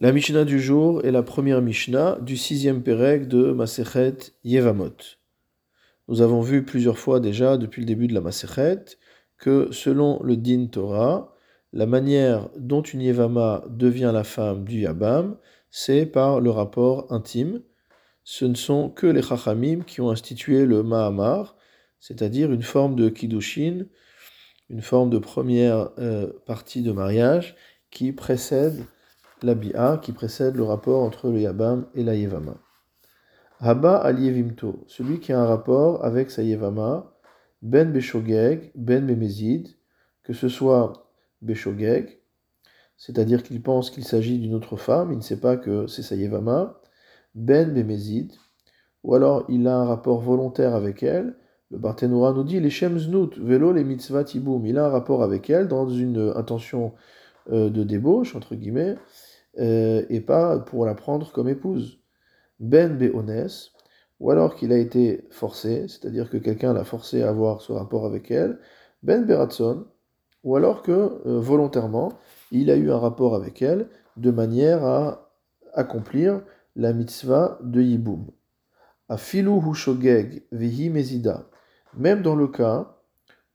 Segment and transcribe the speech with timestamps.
[0.00, 4.94] La Mishnah du jour est la première Mishnah du sixième Pérec de Masechet Yevamot.
[6.06, 8.84] Nous avons vu plusieurs fois déjà depuis le début de la Masechet
[9.38, 11.34] que selon le Din Torah,
[11.72, 15.36] la manière dont une Yevama devient la femme du Yabam,
[15.68, 17.60] c'est par le rapport intime.
[18.22, 21.56] Ce ne sont que les Chachamim qui ont institué le Mahamar,
[21.98, 23.86] c'est-à-dire une forme de Kiddushin,
[24.70, 27.56] une forme de première euh, partie de mariage
[27.90, 28.86] qui précède
[29.42, 32.56] la bi'a qui précède le rapport entre le yabam et la yevama.
[33.60, 37.12] Haba al yevimto, celui qui a un rapport avec sa yevama,
[37.62, 39.68] ben beshogeg, ben bemezid,
[40.22, 41.10] que ce soit
[41.42, 42.20] beshogeg,
[42.96, 46.14] c'est-à-dire qu'il pense qu'il s'agit d'une autre femme, il ne sait pas que c'est sa
[46.14, 46.80] yevama,
[47.34, 48.32] ben bemezid,
[49.02, 51.36] ou alors il a un rapport volontaire avec elle,
[51.70, 55.22] le Barthénora nous dit les shem znut, velo les mitzvah tiboum, il a un rapport
[55.22, 56.94] avec elle dans une intention
[57.50, 58.96] euh, de débauche, entre guillemets,
[59.58, 62.00] euh, et pas pour la prendre comme épouse.
[62.60, 63.48] Ben Beones,
[64.20, 68.04] ou alors qu'il a été forcé, c'est-à-dire que quelqu'un l'a forcé à avoir ce rapport
[68.04, 68.58] avec elle,
[69.02, 69.86] Ben Beratson,
[70.44, 72.12] ou alors que euh, volontairement,
[72.50, 75.30] il a eu un rapport avec elle de manière à
[75.74, 76.42] accomplir
[76.76, 78.26] la mitzvah de Yiboum.
[79.08, 81.48] Afilu hu shogeg vihi mezida.
[81.96, 82.96] Même dans le cas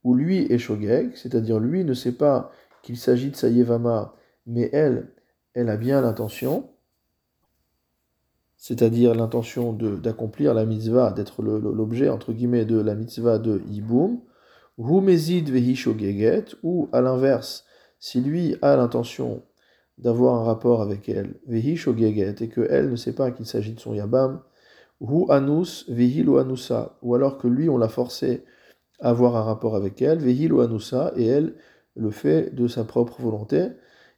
[0.03, 4.15] où lui est shogeg, c'est-à-dire lui ne sait pas qu'il s'agit de sa yevama,
[4.45, 5.13] mais elle,
[5.53, 6.69] elle a bien l'intention,
[8.57, 14.21] c'est-à-dire l'intention d'accomplir la mitzvah, d'être l'objet, entre guillemets, de la mitzvah de Yiboum,
[14.77, 17.65] ou mezid geget, ou à l'inverse,
[17.99, 19.43] si lui a l'intention
[19.97, 23.93] d'avoir un rapport avec elle, geget, et qu'elle ne sait pas qu'il s'agit de son
[23.93, 24.41] yabam,
[24.99, 28.45] ou anus vehilo anusa, ou alors que lui on l'a forcé
[29.01, 31.55] à avoir un rapport avec elle, vehilo anusa, et elle
[31.95, 33.67] le fait de sa propre volonté,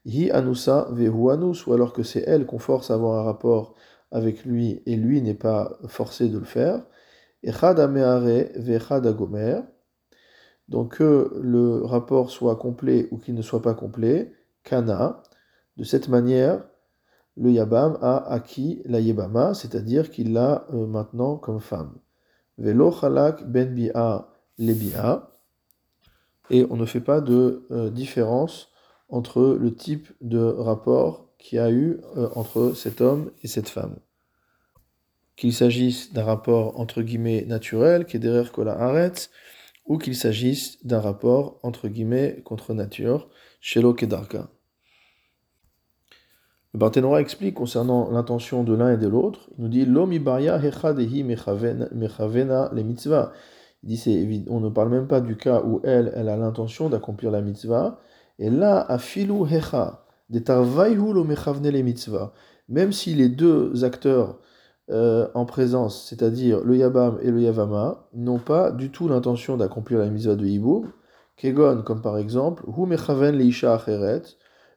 [0.06, 3.76] hi anusa vehu ou alors que c'est elle qu'on force à avoir un rapport
[4.12, 6.84] avec lui et lui n'est pas forcé de le faire.
[7.44, 7.80] Echad
[8.56, 9.66] vechad.
[10.68, 15.22] Donc que le rapport soit complet ou qu'il ne soit pas complet, kana.
[15.78, 16.64] De cette manière,
[17.38, 21.96] le Yabam a acquis la Yebama, c'est-à-dire qu'il l'a euh, maintenant comme femme.
[22.58, 25.32] Velo chalak ben bi'a le bi'a.
[26.50, 28.72] Et on ne fait pas de euh, différence
[29.10, 33.70] entre le type de rapport qu'il y a eu euh, entre cet homme et cette
[33.70, 33.98] femme.
[35.36, 39.30] Qu'il s'agisse d'un rapport entre guillemets naturel, qui est derrière la arrête,
[39.86, 43.30] ou qu'il s'agisse d'un rapport entre guillemets contre nature,
[43.60, 44.50] shelo kedarka.
[46.74, 50.58] Le Barthénora explique concernant l'intention de l'un et de l'autre, il nous dit L'homi baria
[50.62, 53.32] hechadehi mechavena le mitzvah.
[53.84, 57.32] Il dit on ne parle même pas du cas où elle, elle a l'intention d'accomplir
[57.32, 58.02] la mitzvah,
[58.40, 62.34] et là, afilu hecha, lo mechavne le mitzvah.
[62.68, 64.40] Même si les deux acteurs
[64.92, 70.00] euh, en présence, c'est-à-dire le Yabam et le Yavama, n'ont pas du tout l'intention d'accomplir
[70.00, 70.92] la mitzvah de Yiboum,
[71.38, 74.22] Kegon, comme par exemple, Hu mechaven leisha acheret,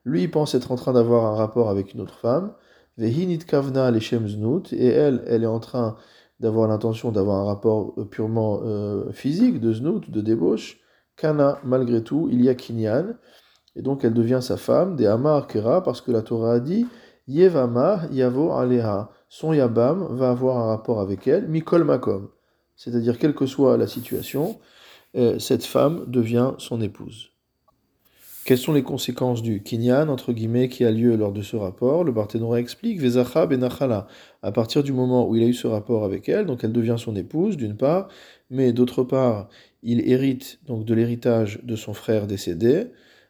[0.04, 2.52] lui pense être en train d'avoir un rapport avec une autre femme,
[2.96, 4.26] Vehinit kavna leshem
[4.72, 5.96] et elle, elle est en train
[6.40, 10.80] d'avoir l'intention d'avoir un rapport euh, purement euh, physique, de znut, de débauche,
[11.16, 13.16] Kana, malgré tout, il y a kinyan,
[13.78, 16.86] et donc elle devient sa femme, des Amar Kera, parce que la Torah a dit
[17.28, 19.10] Yevama Yavo Aleha.
[19.28, 22.28] Son Yabam va avoir un rapport avec elle, Mikol Makom.
[22.74, 24.58] C'est-à-dire, quelle que soit la situation,
[25.16, 27.30] euh, cette femme devient son épouse.
[28.44, 32.02] Quelles sont les conséquences du kinyan, entre guillemets, qui a lieu lors de ce rapport?
[32.02, 34.06] Le Barthénora explique Vezacha benachala.
[34.42, 36.96] À partir du moment où il a eu ce rapport avec elle, donc elle devient
[36.98, 38.08] son épouse, d'une part,
[38.50, 39.48] mais d'autre part,
[39.82, 42.86] il hérite donc de l'héritage de son frère décédé.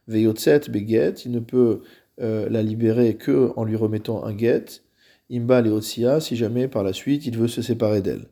[0.08, 1.82] Veyotzet beget, il ne peut
[2.20, 4.64] euh, la libérer que en lui remettant un get.
[5.30, 8.26] Imbal et Otsia, si jamais par la suite il veut se séparer d'elle.